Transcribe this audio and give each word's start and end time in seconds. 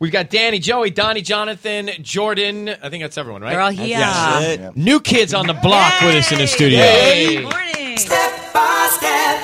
We've 0.00 0.10
got 0.10 0.30
Danny, 0.30 0.58
Joey, 0.58 0.88
Donnie, 0.88 1.20
Jonathan, 1.20 1.90
Jordan. 2.00 2.70
I 2.70 2.88
think 2.88 3.04
that's 3.04 3.18
everyone, 3.18 3.42
right? 3.42 3.50
They're 3.50 3.60
all 3.60 3.70
here. 3.70 3.98
Yes. 3.98 4.58
It. 4.58 4.74
New 4.74 4.98
kids 4.98 5.34
on 5.34 5.46
the 5.46 5.52
block 5.52 6.00
with 6.00 6.14
us 6.14 6.32
in 6.32 6.38
the 6.38 6.46
studio. 6.46 6.80
Good 6.80 7.42
morning. 7.42 7.98
Step 7.98 8.52
by 8.54 8.88
step, 8.96 9.42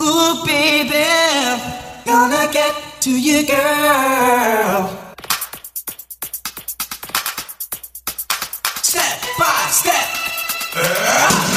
ooh 0.00 0.42
baby, 0.46 1.04
gonna 2.06 2.50
get 2.50 2.74
to 3.02 3.10
you, 3.10 3.46
girl. 3.46 4.88
Step 8.80 9.20
by 9.38 9.66
step. 9.68 10.06
Hey 10.72 11.53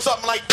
something 0.00 0.26
like 0.26 0.49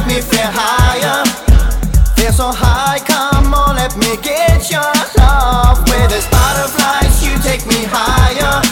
make 0.00 0.16
me 0.16 0.20
feel 0.20 0.50
higher. 0.52 1.24
Feel 2.16 2.32
so 2.32 2.52
high, 2.52 2.98
come 3.00 3.52
on, 3.54 3.76
let 3.76 3.96
me 3.96 4.16
get 4.22 4.70
your 4.70 4.92
love. 5.18 5.78
With 5.88 6.10
this 6.10 6.28
butterflies, 6.28 7.24
you 7.24 7.36
take 7.42 7.66
me 7.66 7.84
higher. 7.88 8.62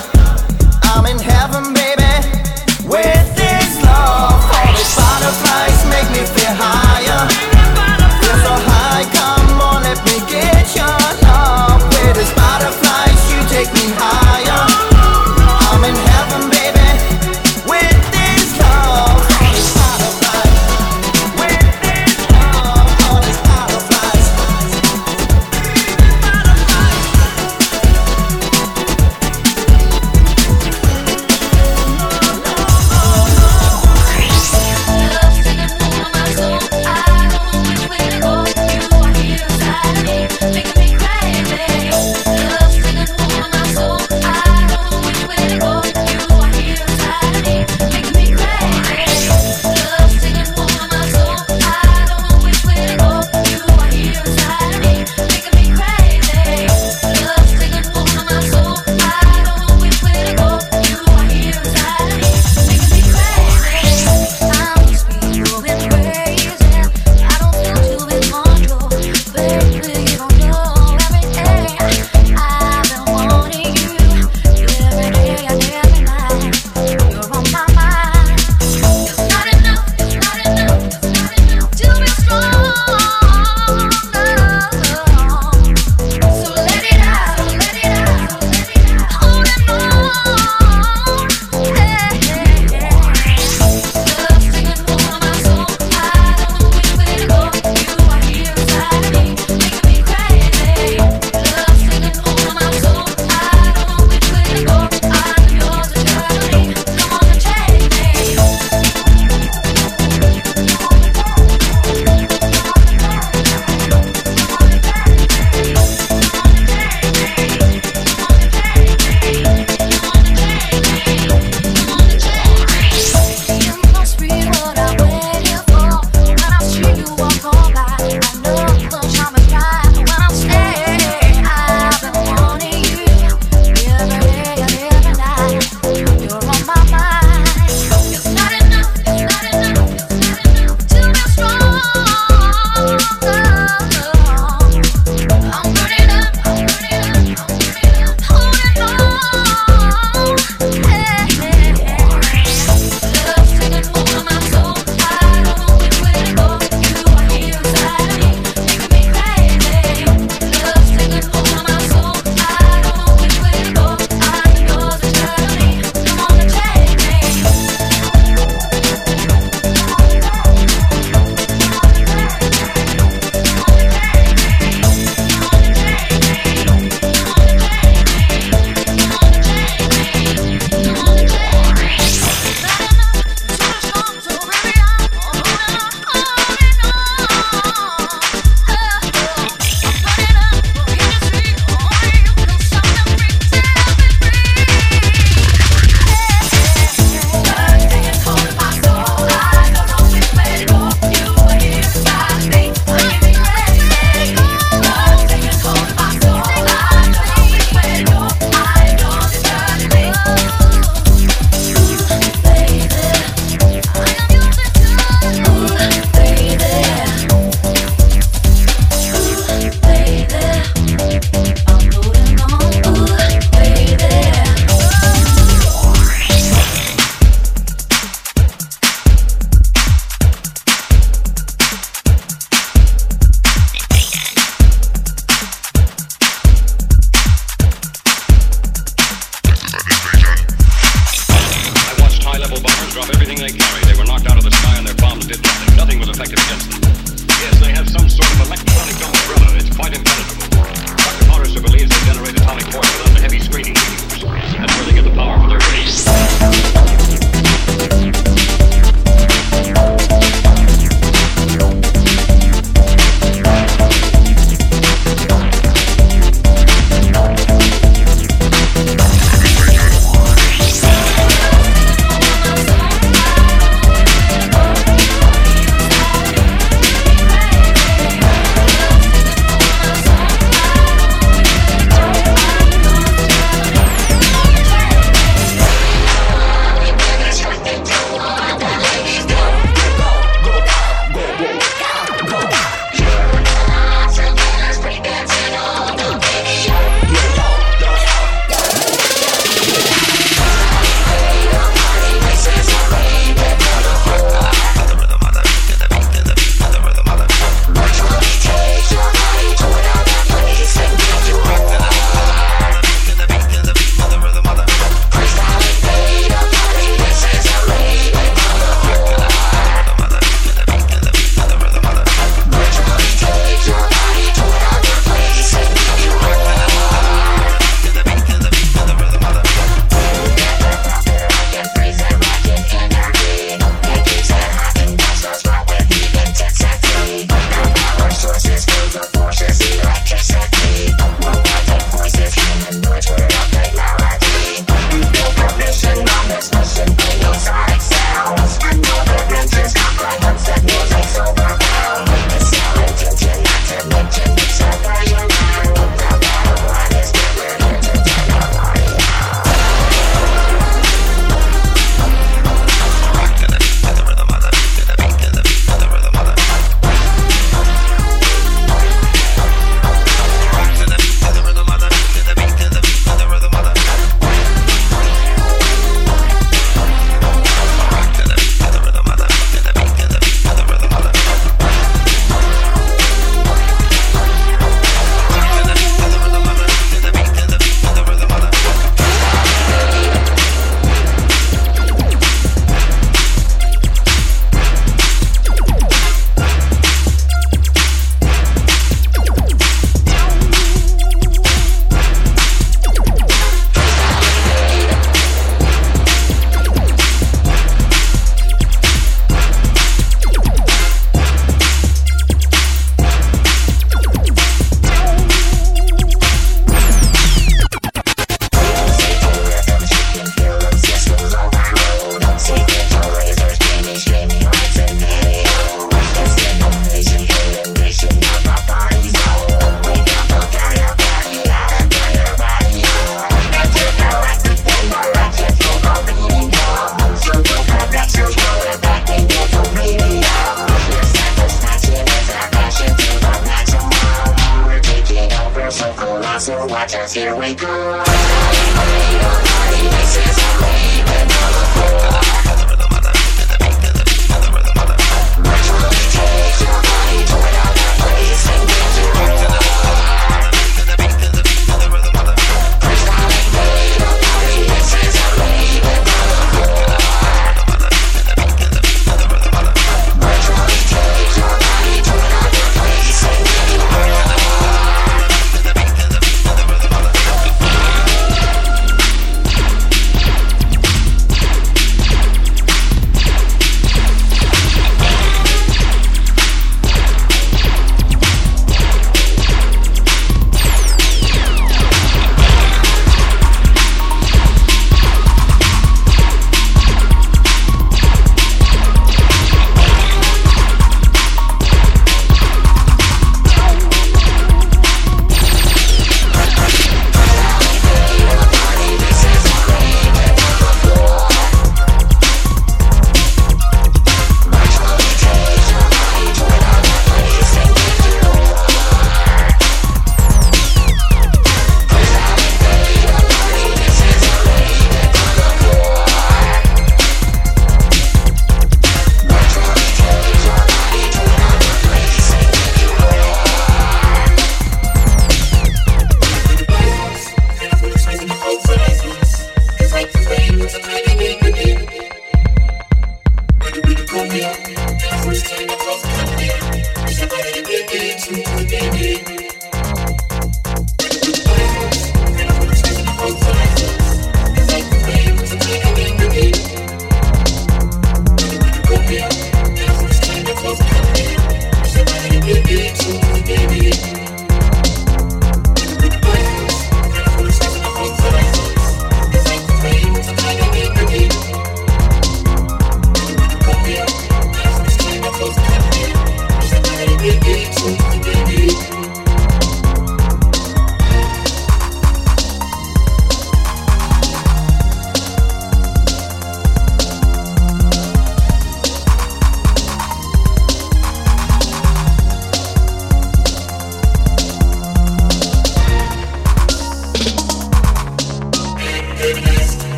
I'm 0.83 1.07
in 1.07 1.19
heaven. 1.19 1.38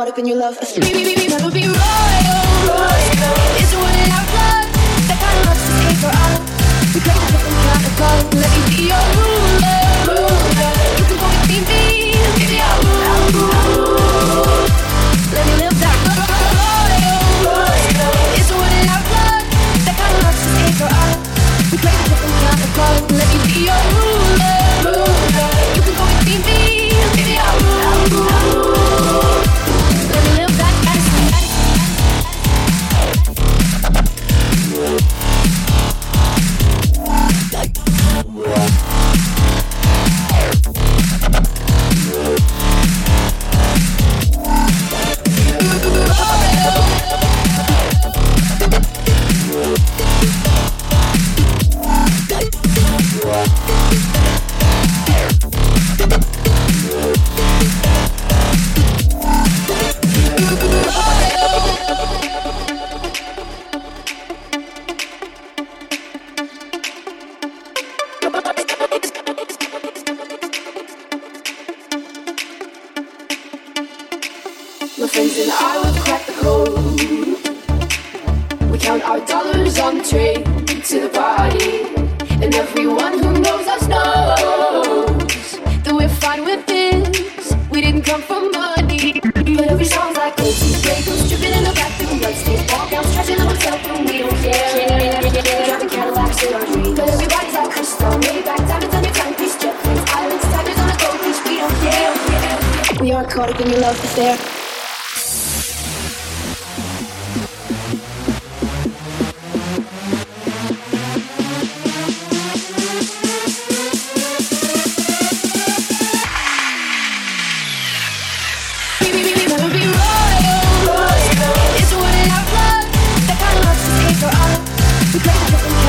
caught 0.00 0.08
up 0.08 0.18
in 0.18 0.24
your 0.24 0.38
love. 0.38 0.58
Baby, 0.80 1.14
baby, 1.14 1.28
never 1.28 1.50
be 1.50 1.66
right. 1.66 2.19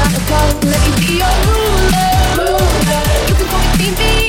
not 0.01 0.17
a 0.17 0.21
problem. 0.25 0.71
Let 0.71 0.81
me 0.85 0.91
be 0.99 1.13
your 1.21 1.35
ruler. 1.45 2.11
ruler. 2.37 3.03
You 3.27 3.35
can 3.37 3.47
call 3.53 3.77
me 3.77 4.20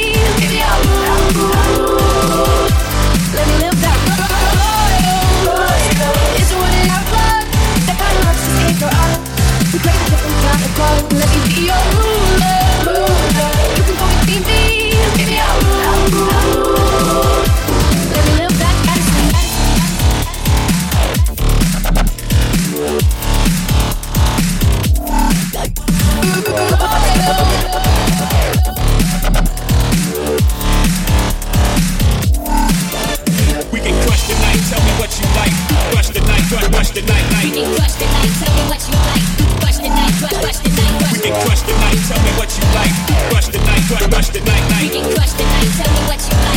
crush, 36.52 36.68
crush 36.68 36.90
the 36.90 37.02
night, 37.02 37.26
night. 37.32 37.44
We 37.44 37.50
can 37.50 37.74
crush 37.76 37.96
the 37.96 38.06
night, 38.06 38.32
tell 38.36 38.52
me 38.52 38.62
what 38.68 38.82
you 38.84 38.96
like. 39.08 39.24
Crush 39.60 39.78
the 39.80 39.88
night, 39.88 40.12
crush, 40.20 40.36
crush 40.42 40.58
the 40.60 40.70
night, 40.76 40.94
crush. 41.00 41.12
We 41.12 41.20
can 41.24 41.34
crush 41.40 41.62
the 41.62 41.72
night, 41.72 41.98
tell 42.08 42.20
me 42.20 42.32
what 42.36 42.50
you 42.52 42.64
like. 42.76 42.94
Crush 43.32 43.48
the 43.48 43.58
night, 43.58 43.82
crush, 43.88 44.06
crush 44.12 44.28
the 44.28 44.40
night, 44.40 44.64
night. 44.68 44.82
We 44.82 45.00
can 45.00 45.04
crush 45.16 45.32
the 45.32 45.44
night, 45.44 45.70
tell 45.80 45.90
me 45.92 46.00
what 46.08 46.20
you 46.20 46.36
like. 46.44 46.51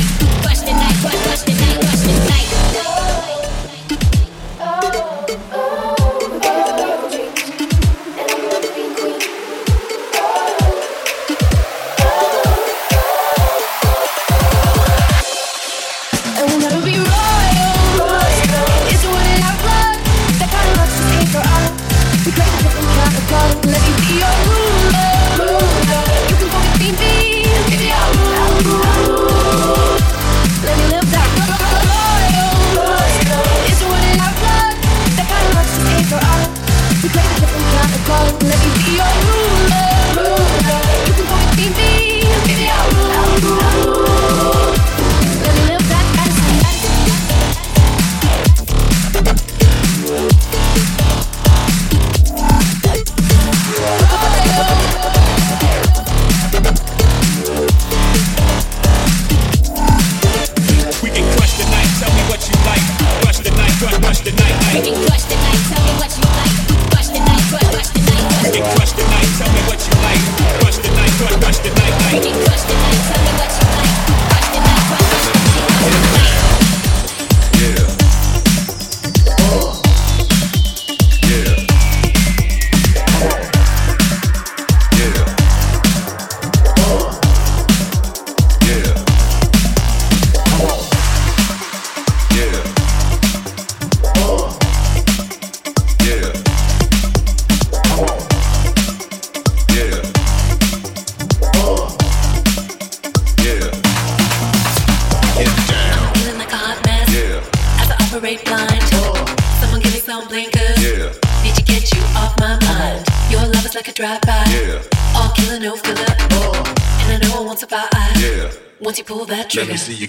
question. 68.73 69.04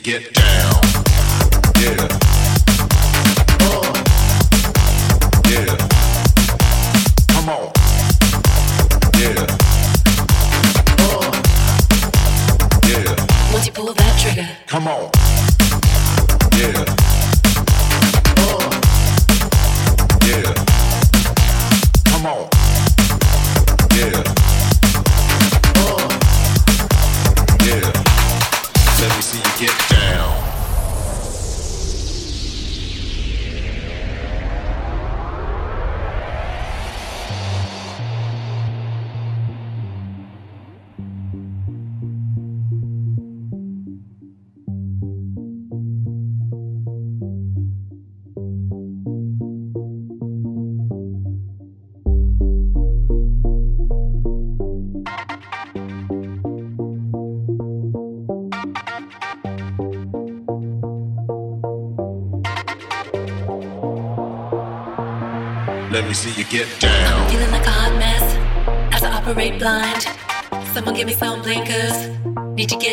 get 0.07 0.36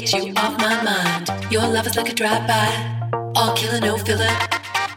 get 0.06 0.26
you 0.26 0.34
off 0.36 0.58
my 0.58 0.84
mind. 0.84 1.52
Your 1.52 1.66
love 1.68 1.88
is 1.88 1.96
like 1.96 2.10
a 2.10 2.14
drive-by, 2.14 3.32
all 3.36 3.56
killer, 3.56 3.80
no 3.80 3.98
filler. 3.98 4.36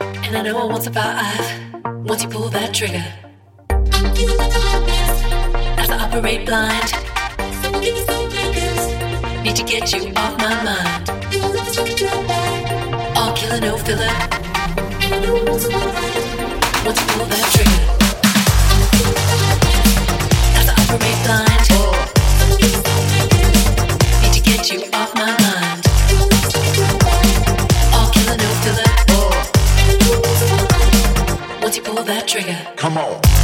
And 0.01 0.37
I 0.37 0.43
know 0.43 0.59
I 0.59 0.65
won't 0.65 0.83
survive 0.83 1.75
once 2.05 2.25
you 2.25 2.29
pull 2.29 2.49
that 2.49 2.75
trigger. 2.75 3.05
As 5.79 5.91
I 5.91 5.99
operate 5.99 6.45
blind, 6.45 6.93
need 9.45 9.55
to 9.55 9.63
get 9.63 9.93
you 9.93 10.13
off 10.17 10.37
my 10.39 10.65
mind. 10.65 11.09
All 13.17 13.33
killer, 13.37 13.61
no 13.61 13.79
filler. 13.79 14.13
Once 16.85 17.01
you 17.01 17.07
pull 17.13 17.27
that 17.27 17.47
trigger, 17.55 17.81
as 20.59 20.69
I 20.69 20.75
operate 20.83 21.25
blind. 21.25 21.96
on. 32.97 33.36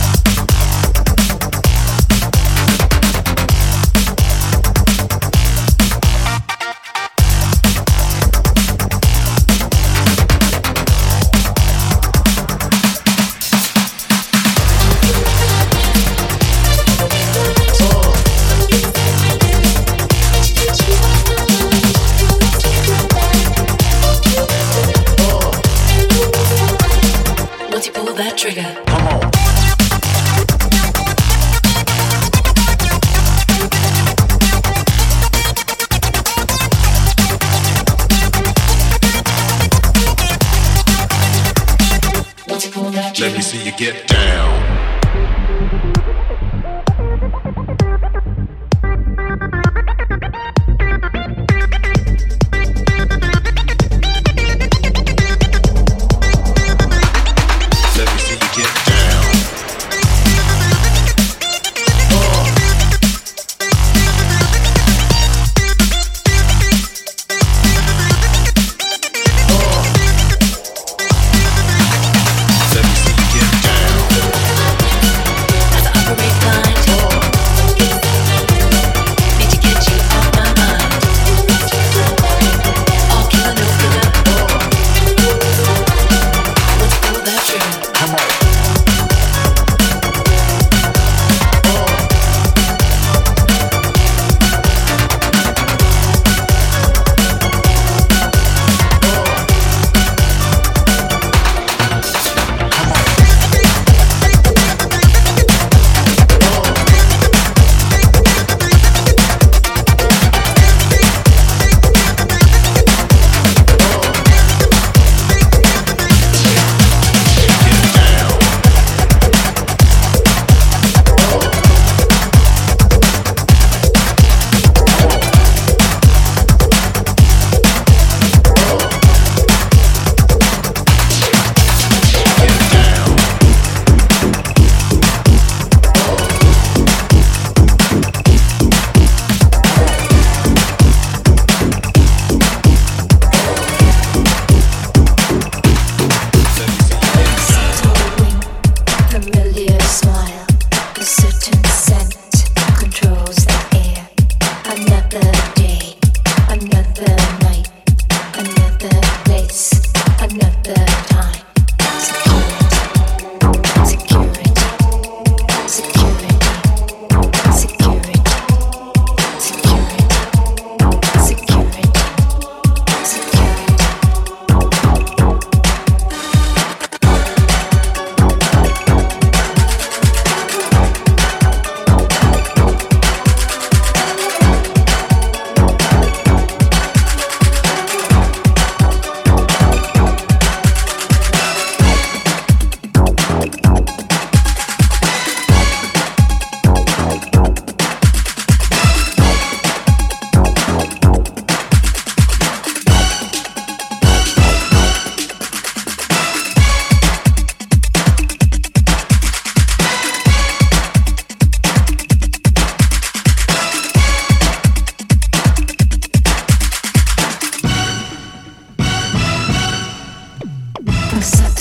get 43.83 44.12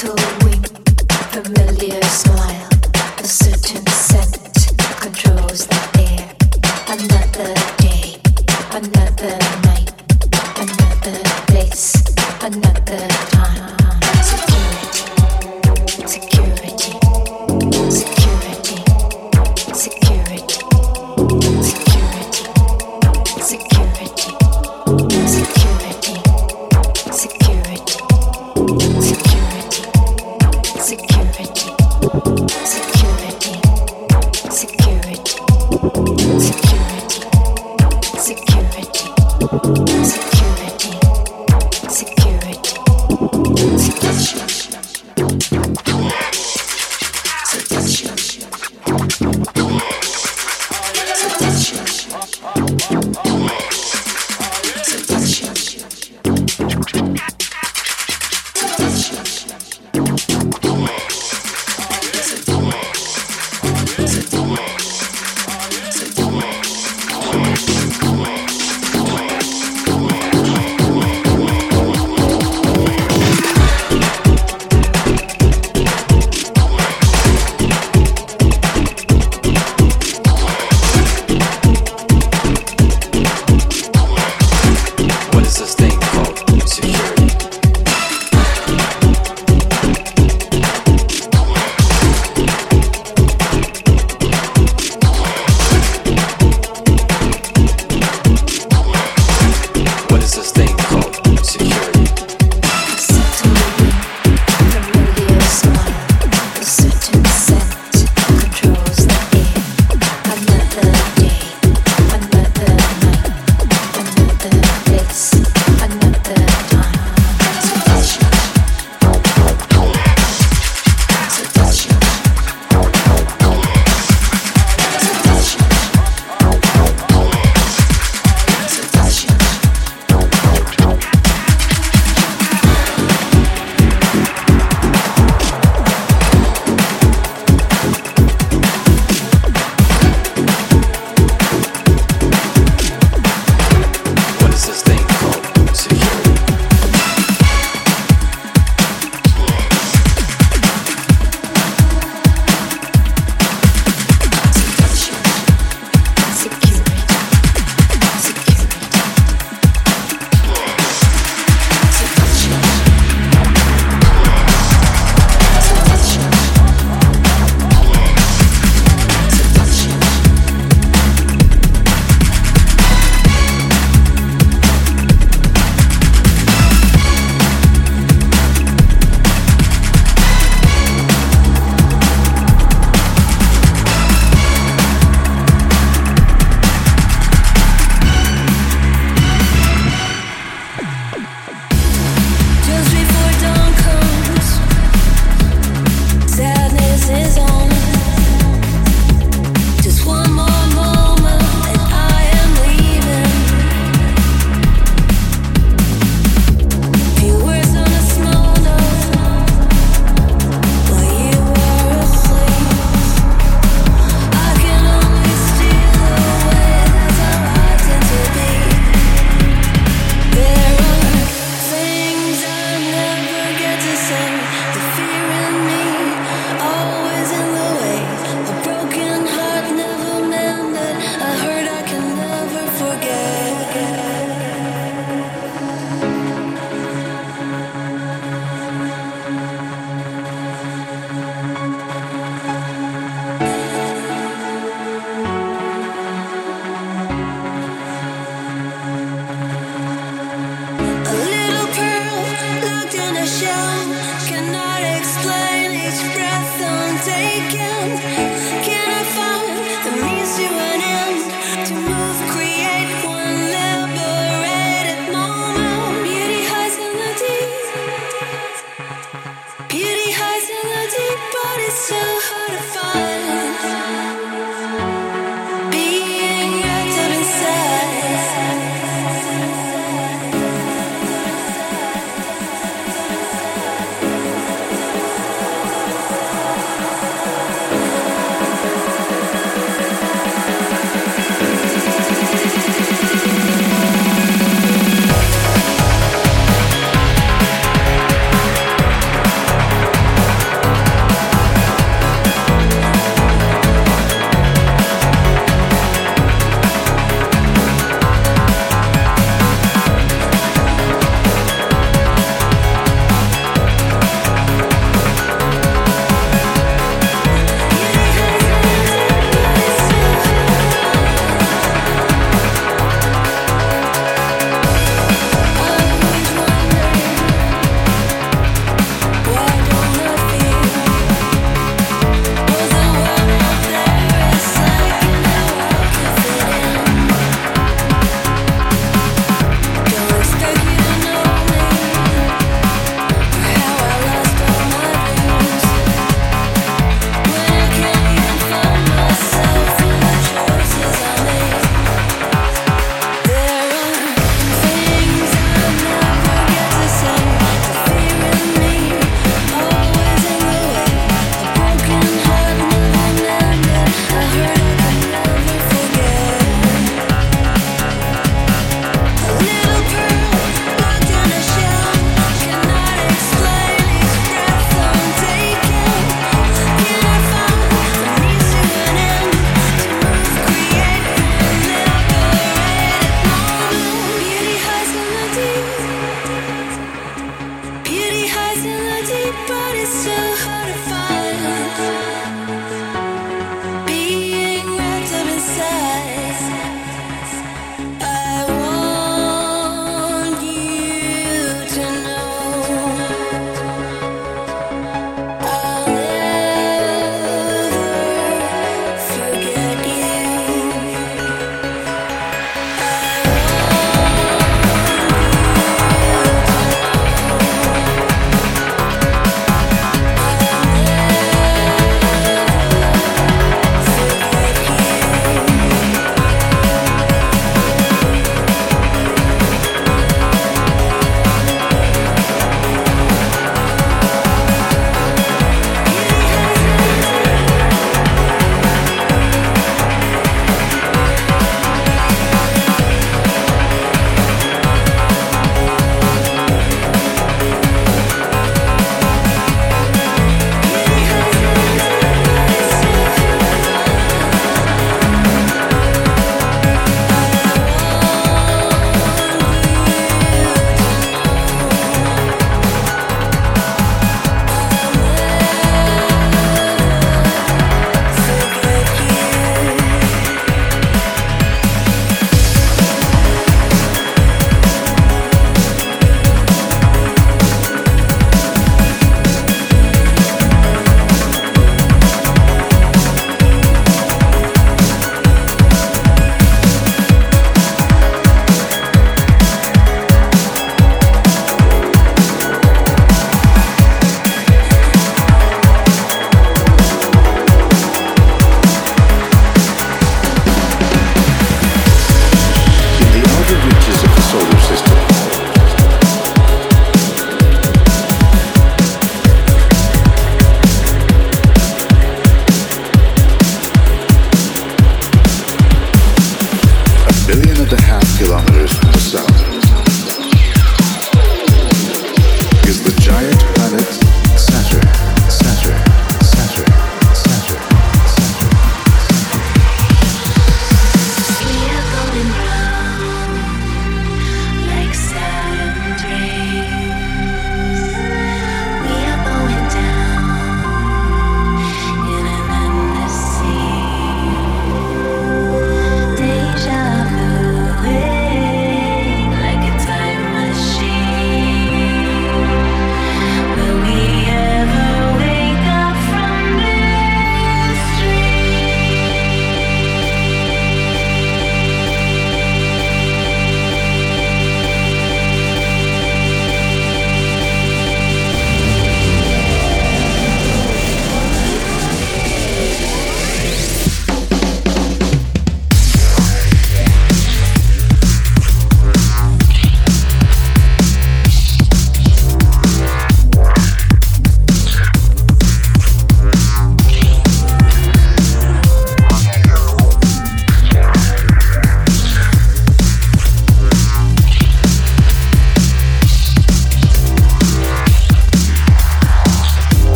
till 0.00 0.39